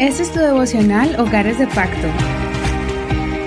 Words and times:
Este 0.00 0.22
es 0.22 0.32
tu 0.32 0.38
devocional 0.38 1.20
Hogares 1.20 1.58
de 1.58 1.66
Pacto. 1.66 2.08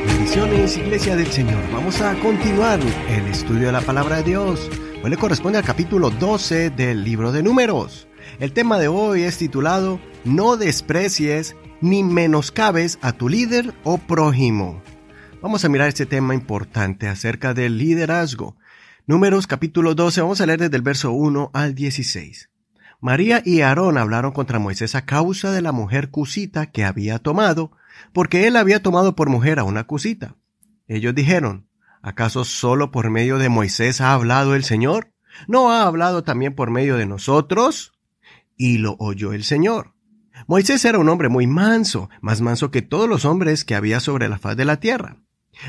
Bendiciones, 0.06 0.78
Iglesia 0.78 1.16
del 1.16 1.28
Señor. 1.28 1.64
Vamos 1.72 2.00
a 2.00 2.14
continuar 2.20 2.80
el 3.10 3.26
estudio 3.26 3.66
de 3.66 3.72
la 3.72 3.82
palabra 3.82 4.18
de 4.18 4.24
Dios. 4.24 4.70
Hoy 5.04 5.10
le 5.10 5.18
corresponde 5.18 5.58
al 5.58 5.66
capítulo 5.66 6.12
12 6.12 6.70
del 6.70 7.04
libro 7.04 7.32
de 7.32 7.42
Números. 7.42 8.08
El 8.40 8.54
tema 8.54 8.78
de 8.78 8.88
hoy 8.88 9.24
es 9.24 9.40
titulado 9.40 10.00
No 10.24 10.56
desprecies 10.56 11.56
ni 11.82 12.04
menoscabes 12.04 13.00
a 13.02 13.14
tu 13.14 13.30
líder 13.30 13.74
o 13.84 13.98
prójimo. 13.98 14.82
Vamos 15.42 15.66
a 15.66 15.70
mirar 15.70 15.90
este 15.90 16.06
tema 16.06 16.34
importante 16.34 17.08
acerca 17.08 17.54
del 17.54 17.78
liderazgo. 17.78 18.56
Números 19.08 19.48
capítulo 19.48 19.96
12, 19.96 20.22
vamos 20.22 20.40
a 20.40 20.46
leer 20.46 20.60
desde 20.60 20.78
el 20.78 20.84
verso 20.84 21.12
1 21.12 21.50
al 21.52 21.76
16. 21.76 22.50
María 23.04 23.42
y 23.44 23.60
Aarón 23.60 23.98
hablaron 23.98 24.32
contra 24.32 24.60
Moisés 24.60 24.96
a 24.96 25.06
causa 25.06 25.52
de 25.52 25.62
la 25.62 25.74
mujer 25.74 26.10
cusita 26.10 26.72
que 26.72 26.86
había 26.86 27.20
tomado, 27.20 27.74
porque 28.14 28.48
él 28.48 28.56
había 28.56 28.82
tomado 28.82 29.14
por 29.14 29.28
mujer 29.28 29.60
a 29.60 29.66
una 29.66 29.84
cusita. 29.84 30.38
Ellos 30.88 31.14
dijeron, 31.14 31.68
¿acaso 32.02 32.46
solo 32.46 32.92
por 32.92 33.10
medio 33.10 33.40
de 33.40 33.50
Moisés 33.50 34.00
ha 34.00 34.14
hablado 34.14 34.56
el 34.56 34.64
Señor? 34.64 35.12
¿No 35.50 35.70
ha 35.70 35.84
hablado 35.84 36.24
también 36.24 36.56
por 36.56 36.72
medio 36.72 36.96
de 36.96 37.06
nosotros? 37.06 37.92
Y 38.56 38.78
lo 38.78 38.96
oyó 39.00 39.34
el 39.34 39.44
Señor. 39.44 39.96
Moisés 40.48 40.86
era 40.86 40.98
un 40.98 41.10
hombre 41.10 41.28
muy 41.28 41.46
manso, 41.46 42.10
más 42.22 42.40
manso 42.40 42.72
que 42.72 42.82
todos 42.82 43.10
los 43.10 43.26
hombres 43.26 43.66
que 43.66 43.76
había 43.76 44.00
sobre 44.00 44.30
la 44.30 44.40
faz 44.40 44.56
de 44.56 44.64
la 44.64 44.80
tierra. 44.80 45.18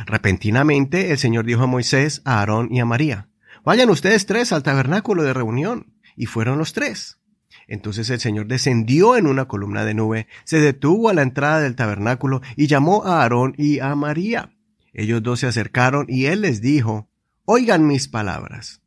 Repentinamente 0.06 1.10
el 1.10 1.18
Señor 1.18 1.46
dijo 1.46 1.64
a 1.64 1.66
Moisés, 1.66 2.22
a 2.24 2.38
Aarón 2.38 2.68
y 2.70 2.78
a 2.78 2.84
María, 2.84 3.28
Vayan 3.64 3.90
ustedes 3.90 4.26
tres 4.26 4.52
al 4.52 4.62
tabernáculo 4.62 5.24
de 5.24 5.34
reunión. 5.34 5.94
Y 6.16 6.26
fueron 6.26 6.58
los 6.58 6.72
tres. 6.72 7.18
Entonces 7.66 8.10
el 8.10 8.20
Señor 8.20 8.46
descendió 8.46 9.16
en 9.16 9.26
una 9.26 9.46
columna 9.46 9.84
de 9.84 9.94
nube, 9.94 10.26
se 10.44 10.60
detuvo 10.60 11.08
a 11.08 11.14
la 11.14 11.22
entrada 11.22 11.60
del 11.60 11.76
tabernáculo 11.76 12.42
y 12.56 12.66
llamó 12.66 13.04
a 13.04 13.22
Aarón 13.22 13.54
y 13.56 13.80
a 13.80 13.94
María. 13.94 14.54
Ellos 14.92 15.22
dos 15.22 15.40
se 15.40 15.46
acercaron 15.46 16.06
y 16.08 16.26
él 16.26 16.42
les 16.42 16.60
dijo, 16.60 17.08
Oigan 17.44 17.86
mis 17.86 18.08
palabras. 18.08 18.80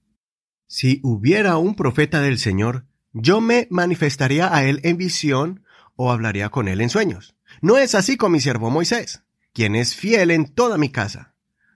Si 0.68 1.00
hubiera 1.04 1.58
un 1.58 1.76
profeta 1.76 2.22
del 2.22 2.40
Señor, 2.40 2.86
yo 3.14 3.42
me 3.42 3.68
manifestaría 3.70 4.54
a 4.54 4.64
él 4.64 4.80
en 4.84 4.98
visión 4.98 5.64
o 5.96 6.12
hablaría 6.12 6.50
con 6.50 6.68
él 6.68 6.82
en 6.82 6.90
sueños. 6.90 7.36
No 7.62 7.78
es 7.78 7.96
así 7.96 8.18
con 8.18 8.32
mi 8.32 8.40
siervo 8.40 8.70
Moisés, 8.70 9.24
quien 9.54 9.76
es 9.76 9.96
fiel 9.96 10.32
en 10.32 10.46
toda 10.48 10.78
mi 10.78 10.90
casa. 10.90 11.36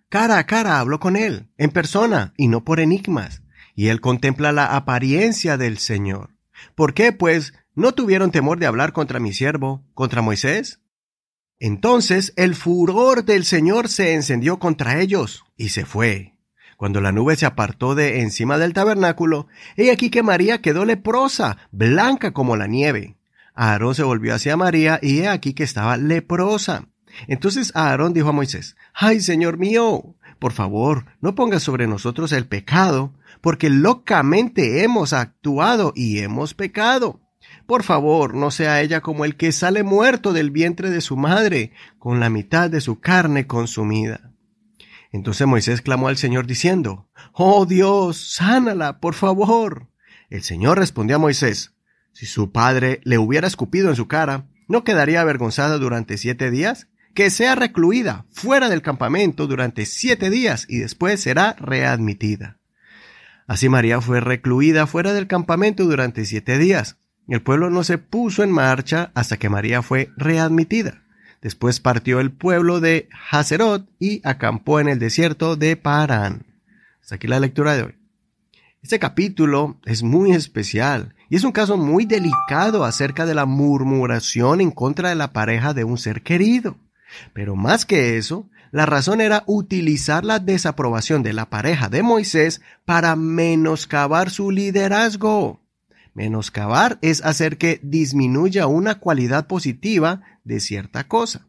Cara 0.10 0.38
a 0.38 0.46
cara 0.46 0.80
hablo 0.80 1.00
con 1.00 1.16
él, 1.16 1.50
en 1.58 1.72
persona 1.72 2.34
y 2.36 2.48
no 2.48 2.64
por 2.64 2.80
enigmas, 2.80 3.44
y 3.76 3.88
él 3.88 4.02
contempla 4.02 4.52
la 4.52 4.76
apariencia 4.76 5.58
del 5.58 5.78
Señor. 5.78 6.32
¿Por 6.76 6.94
qué, 6.94 7.12
pues, 7.12 7.54
no 7.76 7.94
tuvieron 7.94 8.32
temor 8.32 8.60
de 8.60 8.66
hablar 8.66 8.94
contra 8.94 9.20
mi 9.20 9.34
siervo, 9.34 9.84
contra 9.94 10.22
Moisés? 10.22 10.82
Entonces 11.60 12.34
el 12.38 12.56
furor 12.56 13.24
del 13.24 13.46
Señor 13.46 13.88
se 13.88 14.16
encendió 14.16 14.58
contra 14.58 15.00
ellos 15.00 15.44
y 15.56 15.70
se 15.70 15.86
fue. 15.86 16.34
Cuando 16.76 17.02
la 17.02 17.12
nube 17.12 17.36
se 17.36 17.46
apartó 17.46 17.94
de 17.94 18.22
encima 18.22 18.58
del 18.58 18.74
tabernáculo, 18.74 19.46
he 19.78 19.92
aquí 19.92 20.10
que 20.10 20.24
María 20.24 20.62
quedó 20.64 20.86
leprosa, 20.86 21.58
blanca 21.72 22.34
como 22.34 22.58
la 22.58 22.66
nieve. 22.66 23.16
Aarón 23.54 23.94
se 23.94 24.02
volvió 24.02 24.34
hacia 24.34 24.58
María 24.58 24.98
y 25.04 25.20
he 25.20 25.28
aquí 25.28 25.54
que 25.54 25.62
estaba 25.64 25.98
leprosa. 25.98 26.88
Entonces 27.28 27.72
Aarón 27.76 28.14
dijo 28.14 28.30
a 28.30 28.32
Moisés, 28.32 28.76
Ay, 28.96 29.20
Señor 29.20 29.60
mío, 29.60 30.16
por 30.42 30.54
favor, 30.54 31.06
no 31.22 31.36
pongas 31.36 31.62
sobre 31.62 31.86
nosotros 31.86 32.32
el 32.32 32.48
pecado, 32.48 33.14
porque 33.42 33.70
locamente 33.70 34.84
hemos 34.84 35.14
actuado 35.14 35.94
y 35.96 36.18
hemos 36.18 36.56
pecado. 36.56 37.22
Por 37.68 37.84
favor, 37.84 38.34
no 38.34 38.50
sea 38.50 38.82
ella 38.82 39.02
como 39.02 39.24
el 39.24 39.36
que 39.36 39.52
sale 39.52 39.84
muerto 39.84 40.34
del 40.34 40.50
vientre 40.50 40.90
de 40.90 41.02
su 41.02 41.16
madre, 41.16 41.74
con 42.00 42.20
la 42.20 42.32
mitad 42.32 42.72
de 42.72 42.82
su 42.82 43.00
carne 43.00 43.46
consumida. 43.46 44.32
Entonces 45.12 45.46
Moisés 45.46 45.84
clamó 45.84 46.08
al 46.08 46.18
Señor 46.18 46.48
diciendo, 46.48 47.08
Oh 47.34 47.68
Dios, 47.68 48.18
sánala, 48.34 49.00
por 49.00 49.14
favor. 49.14 49.92
El 50.32 50.42
Señor 50.42 50.80
respondió 50.80 51.18
a 51.18 51.20
Moisés, 51.20 51.76
Si 52.14 52.26
su 52.26 52.52
padre 52.52 53.00
le 53.04 53.20
hubiera 53.20 53.46
escupido 53.46 53.90
en 53.90 53.96
su 53.96 54.08
cara, 54.08 54.48
¿no 54.68 54.84
quedaría 54.84 55.22
avergonzada 55.22 55.78
durante 55.78 56.18
siete 56.18 56.50
días? 56.50 56.88
Que 57.14 57.30
sea 57.30 57.56
recluida 57.56 58.26
fuera 58.32 58.70
del 58.70 58.82
campamento 58.82 59.48
durante 59.48 59.86
siete 59.86 60.30
días 60.30 60.66
y 60.70 60.80
después 60.80 61.22
será 61.22 61.56
readmitida. 61.60 62.60
Así 63.48 63.68
María 63.68 64.00
fue 64.00 64.22
recluida 64.22 64.88
fuera 64.88 65.12
del 65.12 65.28
campamento 65.28 65.84
durante 65.84 66.24
siete 66.26 66.58
días. 66.58 66.98
El 67.28 67.42
pueblo 67.42 67.70
no 67.70 67.84
se 67.84 67.98
puso 67.98 68.44
en 68.44 68.52
marcha 68.52 69.12
hasta 69.14 69.38
que 69.38 69.50
María 69.50 69.82
fue 69.82 70.12
readmitida. 70.16 71.04
Después 71.42 71.80
partió 71.80 72.20
el 72.20 72.32
pueblo 72.32 72.80
de 72.80 73.10
Hazerot 73.30 73.90
y 74.00 74.22
acampó 74.24 74.80
en 74.80 74.88
el 74.88 75.00
desierto 75.00 75.56
de 75.56 75.76
Parán. 75.76 76.46
Hasta 77.02 77.16
aquí 77.16 77.28
la 77.28 77.40
lectura 77.40 77.76
de 77.76 77.84
hoy. 77.84 77.96
Este 78.82 79.00
capítulo 79.00 79.80
es 79.86 80.02
muy 80.02 80.32
especial 80.32 81.14
y 81.30 81.36
es 81.36 81.44
un 81.44 81.52
caso 81.52 81.78
muy 81.78 82.06
delicado 82.06 82.86
acerca 82.86 83.26
de 83.26 83.36
la 83.36 83.46
murmuración 83.46 84.62
en 84.62 84.72
contra 84.72 85.10
de 85.10 85.16
la 85.16 85.34
pareja 85.34 85.74
de 85.74 85.84
un 85.84 85.98
ser 85.98 86.22
querido. 86.22 86.78
Pero 87.34 87.56
más 87.56 87.86
que 87.86 88.18
eso, 88.18 88.50
la 88.72 88.86
razón 88.86 89.20
era 89.20 89.44
utilizar 89.48 90.24
la 90.24 90.40
desaprobación 90.40 91.24
de 91.24 91.34
la 91.34 91.50
pareja 91.50 91.90
de 91.90 92.04
Moisés 92.04 92.62
para 92.86 93.16
menoscabar 93.16 94.30
su 94.30 94.50
liderazgo. 94.50 95.60
Menoscabar 96.14 96.98
es 97.02 97.24
hacer 97.24 97.58
que 97.58 97.80
disminuya 97.84 98.68
una 98.68 99.00
cualidad 99.00 99.48
positiva 99.48 100.22
de 100.44 100.60
cierta 100.60 101.08
cosa. 101.08 101.48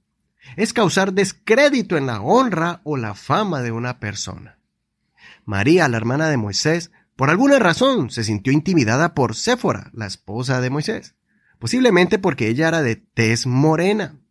Es 0.57 0.73
causar 0.73 1.13
descrédito 1.13 1.97
en 1.97 2.07
la 2.07 2.21
honra 2.21 2.81
o 2.85 2.97
la 2.97 3.15
fama 3.15 3.63
de 3.63 3.71
una 3.71 4.01
persona. 4.01 4.59
María, 5.45 5.89
la 5.89 5.97
hermana 5.97 6.29
de 6.29 6.37
Moisés, 6.37 6.91
por 7.15 7.31
alguna 7.31 7.59
razón 7.59 8.11
se 8.11 8.25
sintió 8.25 8.53
intimidada 8.53 9.15
por 9.15 9.37
Séfora, 9.37 9.91
la 9.93 10.07
esposa 10.07 10.61
de 10.61 10.71
Moisés, 10.71 11.15
posiblemente 11.59 12.19
porque 12.19 12.49
ella 12.49 12.69
era 12.69 12.83
de 12.83 12.97
tez 12.97 13.47
morena 13.47 14.22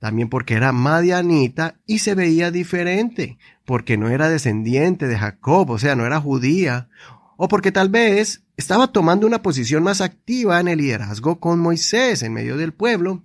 también 0.00 0.30
porque 0.30 0.54
era 0.54 0.72
madianita 0.72 1.76
y 1.86 2.00
se 2.00 2.14
veía 2.14 2.50
diferente, 2.50 3.38
porque 3.66 3.98
no 3.98 4.08
era 4.08 4.28
descendiente 4.28 5.06
de 5.06 5.18
Jacob, 5.18 5.70
o 5.70 5.78
sea, 5.78 5.94
no 5.94 6.06
era 6.06 6.20
judía, 6.20 6.88
o 7.36 7.48
porque 7.48 7.70
tal 7.70 7.90
vez 7.90 8.42
estaba 8.56 8.88
tomando 8.88 9.26
una 9.26 9.42
posición 9.42 9.82
más 9.82 10.00
activa 10.00 10.58
en 10.58 10.68
el 10.68 10.78
liderazgo 10.78 11.38
con 11.38 11.60
Moisés 11.60 12.22
en 12.22 12.32
medio 12.32 12.56
del 12.56 12.72
pueblo, 12.72 13.22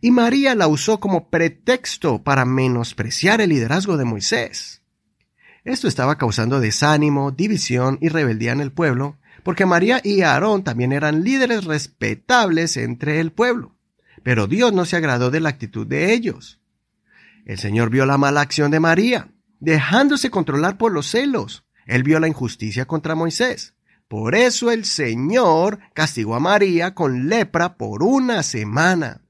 y 0.00 0.10
María 0.10 0.54
la 0.54 0.66
usó 0.66 0.98
como 0.98 1.28
pretexto 1.28 2.24
para 2.24 2.46
menospreciar 2.46 3.42
el 3.42 3.50
liderazgo 3.50 3.98
de 3.98 4.06
Moisés. 4.06 4.80
Esto 5.62 5.88
estaba 5.88 6.16
causando 6.16 6.58
desánimo, 6.58 7.32
división 7.32 7.98
y 8.00 8.08
rebeldía 8.08 8.52
en 8.52 8.60
el 8.62 8.72
pueblo, 8.72 9.18
porque 9.42 9.66
María 9.66 10.00
y 10.02 10.22
Aarón 10.22 10.64
también 10.64 10.92
eran 10.92 11.22
líderes 11.22 11.64
respetables 11.64 12.78
entre 12.78 13.20
el 13.20 13.30
pueblo. 13.30 13.73
Pero 14.24 14.48
Dios 14.48 14.72
no 14.72 14.86
se 14.86 14.96
agradó 14.96 15.30
de 15.30 15.38
la 15.38 15.50
actitud 15.50 15.86
de 15.86 16.12
ellos. 16.12 16.58
El 17.44 17.58
Señor 17.58 17.90
vio 17.90 18.06
la 18.06 18.18
mala 18.18 18.40
acción 18.40 18.70
de 18.72 18.80
María, 18.80 19.28
dejándose 19.60 20.30
controlar 20.30 20.78
por 20.78 20.90
los 20.90 21.06
celos. 21.06 21.64
Él 21.86 22.02
vio 22.02 22.18
la 22.18 22.26
injusticia 22.26 22.86
contra 22.86 23.14
Moisés. 23.14 23.74
Por 24.08 24.34
eso 24.34 24.70
el 24.70 24.86
Señor 24.86 25.78
castigó 25.92 26.34
a 26.34 26.40
María 26.40 26.94
con 26.94 27.28
lepra 27.28 27.76
por 27.76 28.02
una 28.02 28.42
semana. 28.42 29.20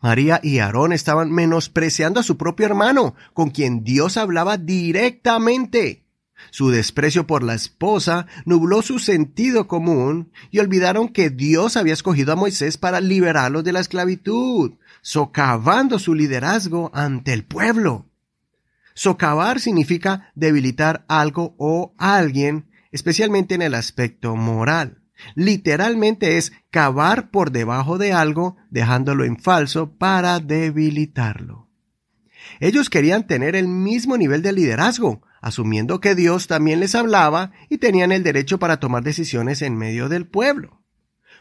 María 0.00 0.40
y 0.42 0.60
Aarón 0.60 0.92
estaban 0.92 1.32
menospreciando 1.32 2.20
a 2.20 2.24
su 2.24 2.36
propio 2.36 2.66
hermano, 2.66 3.14
con 3.34 3.50
quien 3.50 3.82
Dios 3.82 4.16
hablaba 4.16 4.58
directamente. 4.58 6.04
Su 6.50 6.70
desprecio 6.70 7.26
por 7.26 7.42
la 7.42 7.54
esposa 7.54 8.26
nubló 8.44 8.82
su 8.82 8.98
sentido 8.98 9.66
común 9.68 10.30
y 10.50 10.58
olvidaron 10.58 11.08
que 11.08 11.30
Dios 11.30 11.76
había 11.76 11.94
escogido 11.94 12.32
a 12.32 12.36
Moisés 12.36 12.76
para 12.76 13.00
liberarlos 13.00 13.64
de 13.64 13.72
la 13.72 13.80
esclavitud, 13.80 14.72
socavando 15.00 15.98
su 15.98 16.14
liderazgo 16.14 16.90
ante 16.94 17.32
el 17.32 17.44
pueblo. 17.44 18.06
Socavar 18.94 19.60
significa 19.60 20.30
debilitar 20.34 21.04
algo 21.08 21.54
o 21.58 21.94
alguien, 21.96 22.66
especialmente 22.90 23.54
en 23.54 23.62
el 23.62 23.74
aspecto 23.74 24.36
moral. 24.36 24.98
Literalmente 25.34 26.36
es 26.36 26.52
cavar 26.70 27.30
por 27.30 27.52
debajo 27.52 27.96
de 27.96 28.12
algo, 28.12 28.56
dejándolo 28.70 29.24
en 29.24 29.38
falso 29.38 29.92
para 29.92 30.40
debilitarlo. 30.40 31.68
Ellos 32.60 32.90
querían 32.90 33.26
tener 33.26 33.56
el 33.56 33.68
mismo 33.68 34.16
nivel 34.16 34.42
de 34.42 34.52
liderazgo, 34.52 35.22
asumiendo 35.42 36.00
que 36.00 36.14
Dios 36.14 36.46
también 36.46 36.80
les 36.80 36.94
hablaba 36.94 37.50
y 37.68 37.76
tenían 37.76 38.12
el 38.12 38.22
derecho 38.22 38.58
para 38.58 38.78
tomar 38.80 39.02
decisiones 39.02 39.60
en 39.60 39.76
medio 39.76 40.08
del 40.08 40.26
pueblo. 40.26 40.80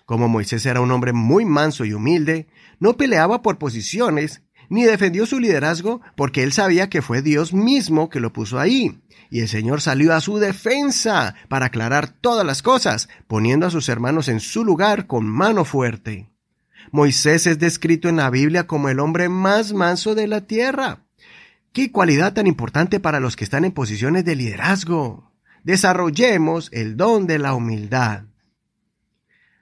Como 0.06 0.28
Moisés 0.28 0.66
era 0.66 0.82
un 0.82 0.92
hombre 0.92 1.14
muy 1.14 1.46
manso 1.46 1.86
y 1.86 1.94
humilde, 1.94 2.48
no 2.80 2.98
peleaba 2.98 3.42
por 3.42 3.60
posiciones, 3.60 4.42
ni 4.70 4.84
defendió 4.84 5.26
su 5.26 5.40
liderazgo 5.40 6.02
porque 6.16 6.44
él 6.44 6.52
sabía 6.52 6.90
que 6.90 7.02
fue 7.02 7.22
Dios 7.22 7.54
mismo 7.54 8.10
que 8.10 8.20
lo 8.20 8.34
puso 8.34 8.60
ahí. 8.60 9.00
Y 9.30 9.42
el 9.42 9.48
Señor 9.48 9.80
salió 9.82 10.14
a 10.14 10.20
su 10.20 10.40
defensa 10.40 11.36
para 11.48 11.68
aclarar 11.68 12.10
todas 12.10 12.46
las 12.46 12.62
cosas, 12.62 13.08
poniendo 13.28 13.68
a 13.68 13.72
sus 13.72 13.88
hermanos 13.88 14.28
en 14.28 14.40
su 14.40 14.66
lugar 14.66 15.08
con 15.08 15.26
mano 15.26 15.64
fuerte. 15.64 16.30
Moisés 16.92 17.48
es 17.48 17.60
descrito 17.60 18.10
en 18.10 18.18
la 18.18 18.30
Biblia 18.30 18.66
como 18.66 18.90
el 18.90 19.00
hombre 19.00 19.30
más 19.30 19.74
manso 19.74 20.16
de 20.16 20.28
la 20.28 20.42
tierra. 20.42 21.06
Qué 21.74 21.90
cualidad 21.90 22.34
tan 22.34 22.48
importante 22.48 23.00
para 23.00 23.22
los 23.22 23.38
que 23.38 23.46
están 23.46 23.64
en 23.64 23.72
posiciones 23.72 24.26
de 24.26 24.36
liderazgo. 24.36 25.32
Desarrollemos 25.64 26.70
el 26.74 26.98
don 26.98 27.28
de 27.28 27.40
la 27.40 27.54
humildad. 27.54 28.24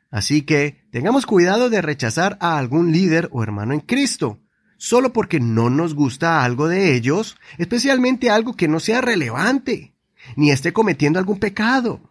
Así 0.09 0.41
que 0.41 0.87
tengamos 0.91 1.27
cuidado 1.27 1.69
de 1.69 1.83
rechazar 1.83 2.37
a 2.41 2.57
algún 2.57 2.91
líder 2.91 3.29
o 3.31 3.43
hermano 3.43 3.75
en 3.75 3.81
Cristo, 3.81 4.39
solo 4.77 5.13
porque 5.13 5.39
no 5.39 5.69
nos 5.69 5.93
gusta 5.93 6.43
algo 6.43 6.67
de 6.67 6.95
ellos, 6.95 7.37
especialmente 7.59 8.31
algo 8.31 8.55
que 8.55 8.67
no 8.67 8.79
sea 8.79 9.01
relevante, 9.01 9.93
ni 10.35 10.49
esté 10.49 10.73
cometiendo 10.73 11.19
algún 11.19 11.37
pecado. 11.37 12.01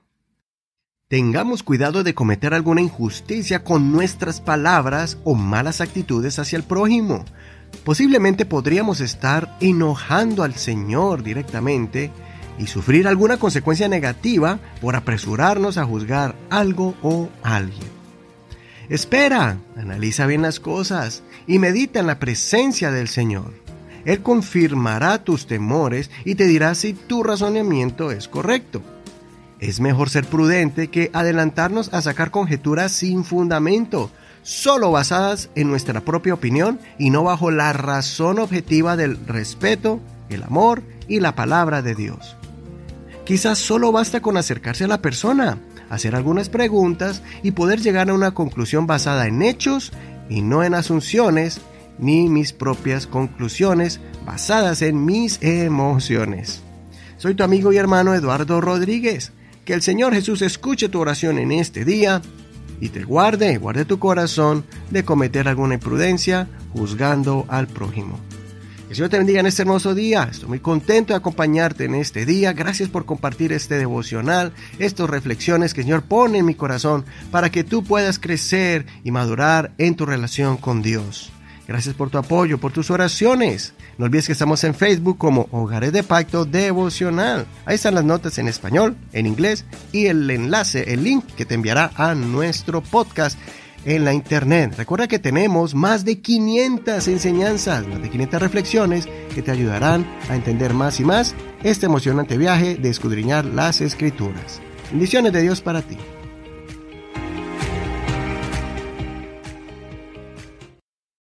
Tengamos 1.08 1.64
cuidado 1.64 2.04
de 2.04 2.14
cometer 2.14 2.54
alguna 2.54 2.82
injusticia 2.82 3.64
con 3.64 3.90
nuestras 3.90 4.40
palabras 4.40 5.18
o 5.24 5.34
malas 5.34 5.80
actitudes 5.80 6.38
hacia 6.38 6.56
el 6.56 6.64
prójimo. 6.64 7.24
Posiblemente 7.84 8.44
podríamos 8.44 9.00
estar 9.00 9.56
enojando 9.60 10.42
al 10.42 10.54
Señor 10.54 11.22
directamente 11.22 12.10
y 12.58 12.66
sufrir 12.66 13.06
alguna 13.08 13.38
consecuencia 13.38 13.88
negativa 13.88 14.58
por 14.80 14.96
apresurarnos 14.96 15.78
a 15.78 15.84
juzgar 15.84 16.34
algo 16.50 16.94
o 17.02 17.28
alguien. 17.42 17.98
Espera, 18.88 19.58
analiza 19.76 20.26
bien 20.26 20.42
las 20.42 20.60
cosas 20.60 21.22
y 21.46 21.58
medita 21.58 22.00
en 22.00 22.06
la 22.06 22.18
presencia 22.18 22.90
del 22.90 23.08
Señor. 23.08 23.52
Él 24.04 24.22
confirmará 24.22 25.22
tus 25.22 25.46
temores 25.46 26.10
y 26.24 26.34
te 26.34 26.46
dirá 26.46 26.74
si 26.74 26.94
tu 26.94 27.22
razonamiento 27.22 28.10
es 28.10 28.28
correcto. 28.28 28.82
Es 29.60 29.80
mejor 29.80 30.08
ser 30.08 30.24
prudente 30.24 30.88
que 30.88 31.10
adelantarnos 31.12 31.92
a 31.92 32.00
sacar 32.00 32.30
conjeturas 32.30 32.92
sin 32.92 33.24
fundamento, 33.24 34.10
solo 34.42 34.90
basadas 34.90 35.50
en 35.54 35.68
nuestra 35.68 36.00
propia 36.00 36.34
opinión 36.34 36.80
y 36.98 37.10
no 37.10 37.24
bajo 37.24 37.50
la 37.50 37.72
razón 37.72 38.38
objetiva 38.38 38.96
del 38.96 39.18
respeto, 39.26 40.00
el 40.30 40.42
amor 40.42 40.82
y 41.08 41.20
la 41.20 41.34
palabra 41.34 41.82
de 41.82 41.94
Dios. 41.94 42.36
Quizás 43.24 43.58
solo 43.58 43.92
basta 43.92 44.20
con 44.20 44.36
acercarse 44.36 44.84
a 44.84 44.88
la 44.88 45.02
persona, 45.02 45.58
hacer 45.90 46.14
algunas 46.14 46.48
preguntas 46.48 47.22
y 47.42 47.50
poder 47.50 47.80
llegar 47.80 48.10
a 48.10 48.14
una 48.14 48.32
conclusión 48.32 48.86
basada 48.86 49.26
en 49.26 49.42
hechos 49.42 49.92
y 50.28 50.42
no 50.42 50.64
en 50.64 50.74
asunciones 50.74 51.60
ni 51.98 52.28
mis 52.28 52.52
propias 52.52 53.06
conclusiones 53.06 54.00
basadas 54.24 54.82
en 54.82 55.04
mis 55.04 55.42
emociones. 55.42 56.62
Soy 57.18 57.34
tu 57.34 57.42
amigo 57.42 57.72
y 57.72 57.76
hermano 57.76 58.14
Eduardo 58.14 58.60
Rodríguez. 58.60 59.32
Que 59.64 59.74
el 59.74 59.82
Señor 59.82 60.14
Jesús 60.14 60.40
escuche 60.40 60.88
tu 60.88 60.98
oración 60.98 61.38
en 61.38 61.52
este 61.52 61.84
día 61.84 62.22
y 62.80 62.90
te 62.90 63.04
guarde, 63.04 63.58
guarde 63.58 63.84
tu 63.84 63.98
corazón 63.98 64.64
de 64.90 65.04
cometer 65.04 65.48
alguna 65.48 65.74
imprudencia 65.74 66.48
juzgando 66.72 67.46
al 67.48 67.66
prójimo. 67.66 68.18
Que 68.88 68.92
el 68.92 68.96
Señor 68.96 69.10
te 69.10 69.18
bendiga 69.18 69.40
en 69.40 69.46
este 69.46 69.62
hermoso 69.62 69.94
día. 69.94 70.28
Estoy 70.30 70.48
muy 70.48 70.60
contento 70.60 71.12
de 71.12 71.18
acompañarte 71.18 71.84
en 71.84 71.94
este 71.94 72.24
día. 72.24 72.54
Gracias 72.54 72.88
por 72.88 73.04
compartir 73.04 73.52
este 73.52 73.76
devocional, 73.76 74.52
estas 74.78 75.10
reflexiones 75.10 75.74
que 75.74 75.82
el 75.82 75.86
Señor 75.86 76.04
pone 76.04 76.38
en 76.38 76.46
mi 76.46 76.54
corazón 76.54 77.04
para 77.30 77.50
que 77.50 77.64
tú 77.64 77.84
puedas 77.84 78.18
crecer 78.18 78.86
y 79.04 79.10
madurar 79.10 79.72
en 79.76 79.94
tu 79.94 80.06
relación 80.06 80.56
con 80.56 80.80
Dios. 80.80 81.32
Gracias 81.68 81.94
por 81.94 82.08
tu 82.08 82.16
apoyo, 82.16 82.56
por 82.56 82.72
tus 82.72 82.90
oraciones. 82.90 83.74
No 83.98 84.06
olvides 84.06 84.26
que 84.26 84.32
estamos 84.32 84.64
en 84.64 84.74
Facebook 84.74 85.18
como 85.18 85.48
Hogares 85.52 85.92
de 85.92 86.02
Pacto 86.02 86.46
Devocional. 86.46 87.46
Ahí 87.66 87.74
están 87.74 87.94
las 87.94 88.06
notas 88.06 88.38
en 88.38 88.48
español, 88.48 88.96
en 89.12 89.26
inglés 89.26 89.66
y 89.92 90.06
el 90.06 90.30
enlace, 90.30 90.94
el 90.94 91.04
link 91.04 91.26
que 91.36 91.44
te 91.44 91.54
enviará 91.54 91.90
a 91.94 92.14
nuestro 92.14 92.80
podcast 92.80 93.38
en 93.84 94.06
la 94.06 94.14
internet. 94.14 94.76
Recuerda 94.78 95.08
que 95.08 95.18
tenemos 95.18 95.74
más 95.74 96.06
de 96.06 96.20
500 96.20 97.06
enseñanzas, 97.06 97.86
más 97.86 98.00
de 98.00 98.08
500 98.08 98.40
reflexiones 98.40 99.06
que 99.34 99.42
te 99.42 99.50
ayudarán 99.50 100.06
a 100.30 100.36
entender 100.36 100.72
más 100.72 100.98
y 101.00 101.04
más 101.04 101.34
este 101.62 101.84
emocionante 101.84 102.38
viaje 102.38 102.76
de 102.76 102.88
escudriñar 102.88 103.44
las 103.44 103.82
escrituras. 103.82 104.62
Bendiciones 104.90 105.34
de 105.34 105.42
Dios 105.42 105.60
para 105.60 105.82
ti. 105.82 105.98